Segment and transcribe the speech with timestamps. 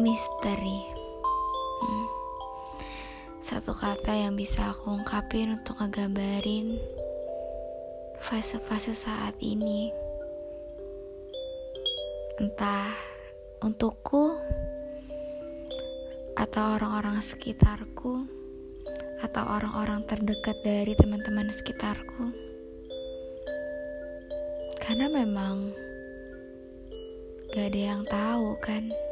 [0.00, 0.80] Misteri.
[1.84, 2.06] Hmm.
[3.44, 6.80] Satu kata yang bisa aku ungkapin untuk ngegambarin
[8.16, 9.92] Fase-fase saat ini.
[12.40, 12.88] Entah
[13.60, 14.40] untukku
[16.32, 18.24] Atau orang-orang sekitarku
[19.20, 22.32] Atau orang-orang terdekat dari teman-teman sekitarku.
[24.80, 25.76] Karena memang
[27.52, 29.09] Gak ada yang tahu kan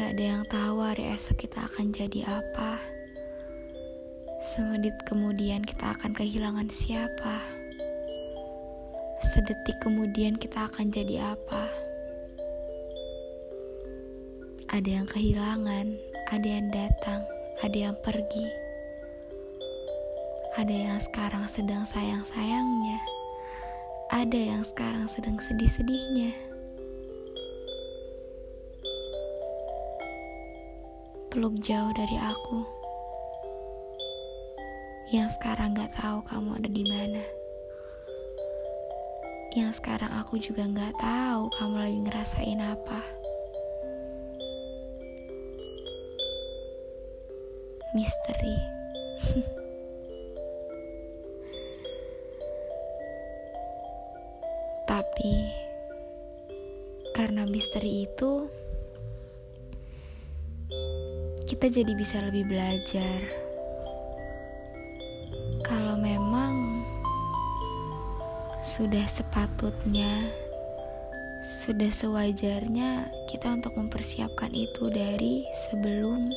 [0.00, 2.80] Gak ada yang tahu hari esok kita akan jadi apa.
[4.40, 7.36] Semedit kemudian kita akan kehilangan siapa.
[9.20, 11.68] Sedetik kemudian kita akan jadi apa.
[14.72, 15.92] Ada yang kehilangan,
[16.32, 17.20] ada yang datang,
[17.60, 18.48] ada yang pergi.
[20.56, 23.04] Ada yang sekarang sedang sayang-sayangnya.
[24.08, 26.49] Ada yang sekarang sedang sedih-sedihnya
[31.30, 32.66] peluk jauh dari aku.
[35.14, 37.22] Yang sekarang gak tahu kamu ada di mana.
[39.54, 42.98] Yang sekarang aku juga gak tahu kamu lagi ngerasain apa.
[47.94, 48.58] Misteri.
[54.90, 55.34] Tapi
[57.14, 58.50] karena misteri itu
[61.60, 63.20] kita jadi bisa lebih belajar.
[65.60, 66.80] Kalau memang
[68.64, 70.24] sudah sepatutnya,
[71.44, 76.32] sudah sewajarnya kita untuk mempersiapkan itu dari sebelum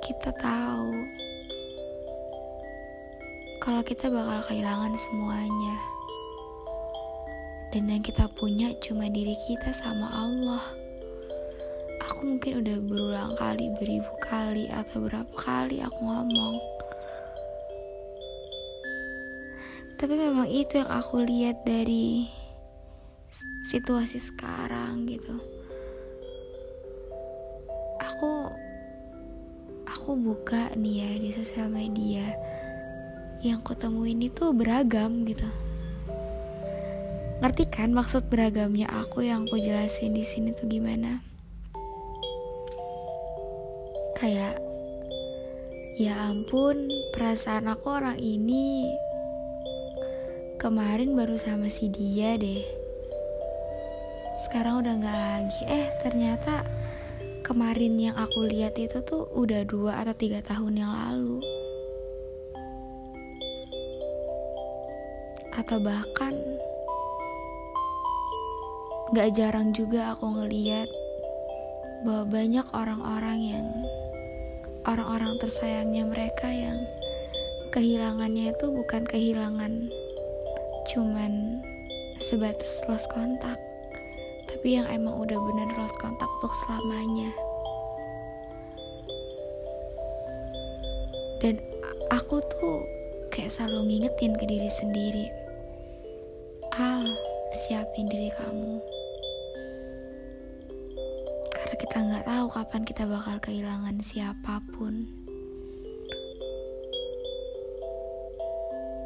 [0.00, 0.96] kita tahu
[3.60, 5.76] kalau kita bakal kehilangan semuanya.
[7.68, 10.79] Dan yang kita punya cuma diri kita sama Allah
[12.10, 16.58] aku mungkin udah berulang kali beribu kali atau berapa kali aku ngomong.
[19.94, 22.26] Tapi memang itu yang aku lihat dari
[23.70, 25.38] situasi sekarang gitu.
[28.02, 28.50] Aku
[29.86, 32.26] aku buka nih ya di sosial media.
[33.38, 35.46] Yang kutemuin itu beragam gitu.
[37.38, 41.29] Ngerti kan maksud beragamnya aku yang aku jelasin di sini tuh gimana
[44.20, 44.60] kayak
[45.96, 48.84] ya ampun perasaan aku orang ini
[50.60, 52.60] kemarin baru sama si dia deh.
[54.44, 55.60] Sekarang udah nggak lagi.
[55.72, 56.68] Eh ternyata
[57.40, 61.40] kemarin yang aku lihat itu tuh udah dua atau tiga tahun yang lalu.
[65.56, 66.36] Atau bahkan
[69.16, 70.86] gak jarang juga aku ngeliat
[72.04, 73.66] bahwa banyak orang-orang yang
[74.88, 76.80] orang-orang tersayangnya mereka yang
[77.74, 79.88] kehilangannya itu bukan kehilangan
[80.88, 81.60] cuman
[82.20, 83.56] sebatas lost kontak
[84.50, 87.30] tapi yang emang udah bener lost kontak untuk selamanya.
[91.40, 91.56] Dan
[92.12, 92.84] aku tuh
[93.32, 95.26] kayak selalu ngingetin ke diri sendiri
[96.76, 97.08] Al
[97.64, 98.76] siapin diri kamu
[101.78, 105.06] kita nggak tahu kapan kita bakal kehilangan siapa pun.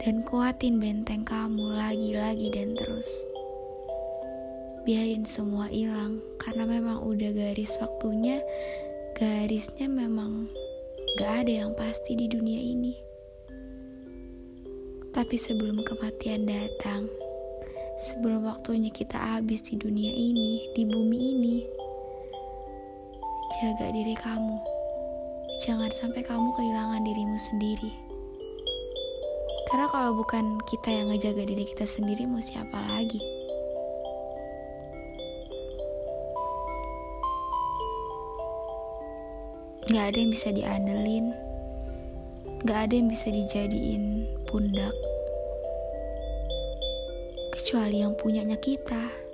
[0.00, 3.08] Dan kuatin benteng kamu lagi-lagi dan terus.
[4.88, 8.40] Biarin semua hilang karena memang udah garis waktunya,
[9.12, 10.48] garisnya memang
[11.20, 12.96] gak ada yang pasti di dunia ini.
[15.12, 17.04] Tapi sebelum kematian datang,
[18.00, 21.56] sebelum waktunya kita habis di dunia ini, di bumi ini,
[23.60, 24.56] Jaga diri kamu.
[25.60, 27.92] Jangan sampai kamu kehilangan dirimu sendiri.
[29.68, 33.20] Karena kalau bukan kita yang ngejaga diri kita sendiri, mau siapa lagi?
[39.92, 41.36] Gak ada yang bisa diandelin.
[42.64, 44.96] Gak ada yang bisa dijadiin pundak.
[47.60, 49.29] Kecuali yang punyanya kita.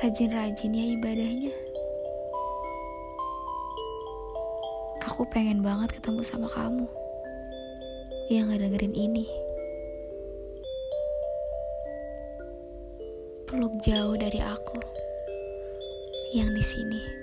[0.00, 1.52] Rajin-rajin ya ibadahnya.
[5.04, 6.88] Aku pengen banget ketemu sama kamu
[8.32, 9.28] yang dengerin ini.
[13.44, 14.80] Peluk jauh dari aku
[16.32, 17.19] yang di sini.